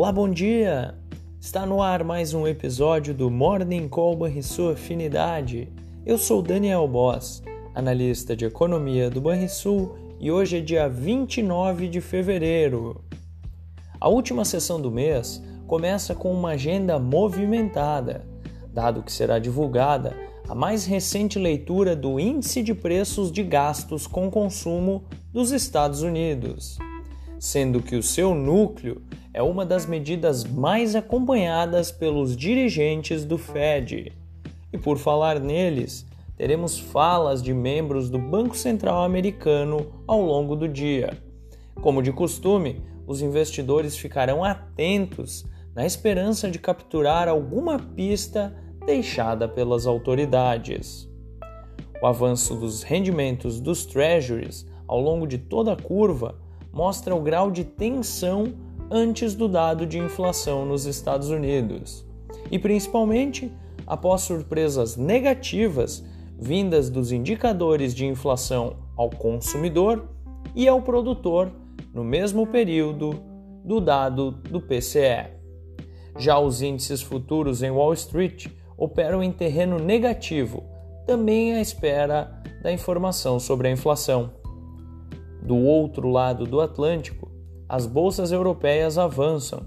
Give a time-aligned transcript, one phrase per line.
[0.00, 0.94] Olá, bom dia!
[1.40, 5.72] Está no ar mais um episódio do Morning Call sua afinidade.
[6.06, 7.42] Eu sou Daniel Boss,
[7.74, 13.02] analista de economia do Banrisul e hoje é dia 29 de fevereiro.
[14.00, 18.24] A última sessão do mês começa com uma agenda movimentada,
[18.72, 20.16] dado que será divulgada
[20.48, 25.02] a mais recente leitura do Índice de Preços de Gastos com Consumo
[25.32, 26.78] dos Estados Unidos,
[27.40, 29.02] sendo que o seu núcleo
[29.38, 34.10] é uma das medidas mais acompanhadas pelos dirigentes do Fed.
[34.72, 36.04] E por falar neles,
[36.36, 41.16] teremos falas de membros do Banco Central Americano ao longo do dia.
[41.80, 48.52] Como de costume, os investidores ficarão atentos na esperança de capturar alguma pista
[48.84, 51.08] deixada pelas autoridades.
[52.02, 56.34] O avanço dos rendimentos dos treasuries ao longo de toda a curva
[56.72, 62.04] mostra o grau de tensão antes do dado de inflação nos Estados Unidos,
[62.50, 63.52] e principalmente
[63.86, 66.04] após surpresas negativas
[66.38, 70.08] vindas dos indicadores de inflação ao consumidor
[70.54, 71.50] e ao produtor
[71.92, 73.20] no mesmo período
[73.64, 75.38] do dado do PCE.
[76.16, 80.64] Já os índices futuros em Wall Street operam em terreno negativo,
[81.06, 84.32] também à espera da informação sobre a inflação.
[85.42, 87.27] Do outro lado do Atlântico,
[87.68, 89.66] as bolsas europeias avançam,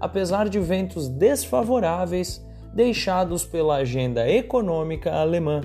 [0.00, 2.42] apesar de ventos desfavoráveis
[2.74, 5.60] deixados pela agenda econômica alemã.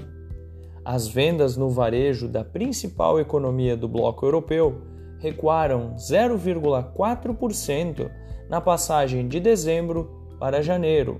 [0.83, 4.81] As vendas no varejo da principal economia do bloco europeu
[5.19, 8.11] recuaram 0,4%
[8.49, 11.19] na passagem de dezembro para janeiro,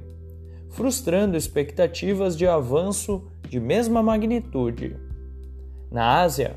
[0.69, 4.95] frustrando expectativas de avanço de mesma magnitude.
[5.91, 6.55] Na Ásia,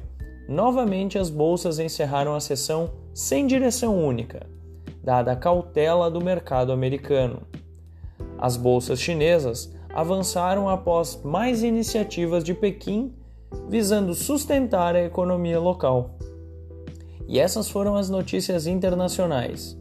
[0.48, 4.46] novamente as bolsas encerraram a sessão sem direção única,
[5.02, 7.42] dada a cautela do mercado americano.
[8.38, 13.14] As bolsas chinesas avançaram após mais iniciativas de Pequim
[13.68, 16.16] visando sustentar a economia local.
[17.26, 19.78] E essas foram as notícias internacionais.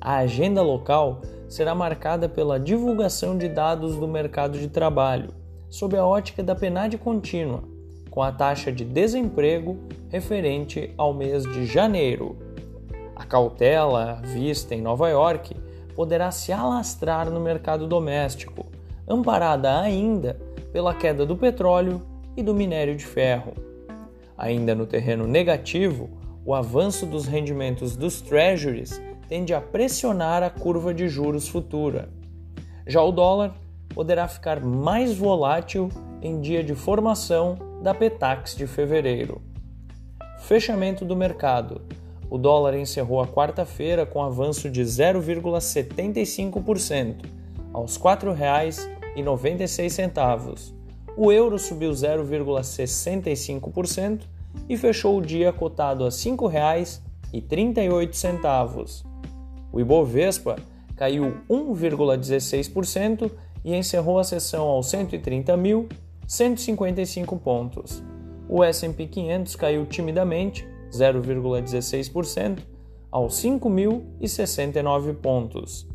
[0.00, 5.30] A agenda local será marcada pela divulgação de dados do mercado de trabalho,
[5.68, 7.62] sob a ótica da PNAD contínua,
[8.10, 12.36] com a taxa de desemprego referente ao mês de janeiro.
[13.20, 15.54] A cautela vista em Nova York
[15.94, 18.64] poderá se alastrar no mercado doméstico,
[19.06, 20.40] amparada ainda
[20.72, 22.00] pela queda do petróleo
[22.34, 23.52] e do minério de ferro.
[24.38, 26.08] Ainda no terreno negativo,
[26.46, 28.98] o avanço dos rendimentos dos treasuries
[29.28, 32.08] tende a pressionar a curva de juros futura.
[32.86, 33.54] Já o dólar
[33.94, 35.90] poderá ficar mais volátil
[36.22, 39.42] em dia de formação da Petax de fevereiro.
[40.38, 41.82] Fechamento do mercado
[42.30, 47.16] o dólar encerrou a quarta-feira com avanço de 0,75%,
[47.72, 50.72] aos R$ 4,96.
[51.16, 54.20] O euro subiu 0,65%
[54.68, 59.04] e fechou o dia cotado a R$ 5,38.
[59.72, 60.54] O Ibovespa
[60.96, 63.30] caiu 1,16%
[63.64, 68.00] e encerrou a sessão aos 130.155 pontos.
[68.48, 72.58] O S&P 500 caiu timidamente 0,16%,
[73.10, 75.88] aos 5.069 pontos.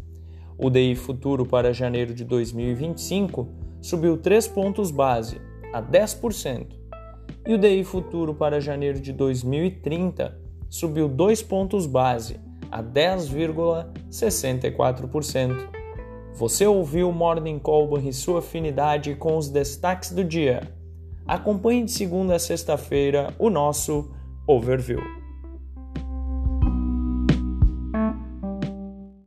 [0.57, 3.50] O DI futuro para janeiro de 2025
[3.81, 5.41] subiu 3 pontos base,
[5.73, 6.67] a 10%,
[7.47, 10.38] e o DI futuro para janeiro de 2030
[10.69, 12.39] subiu 2 pontos base,
[12.72, 15.69] a 10,64%.
[16.33, 20.63] Você ouviu o Morning Call e sua afinidade com os destaques do dia.
[21.25, 24.12] Acompanhe de segunda a sexta-feira o nosso
[24.47, 25.25] overview.